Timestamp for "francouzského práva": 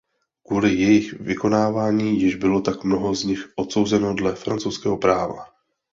4.35-5.45